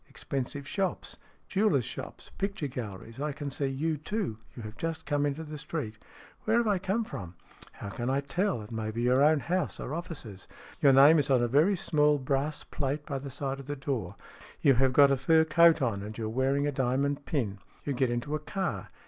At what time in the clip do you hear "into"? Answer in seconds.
5.27-5.43, 18.09-18.33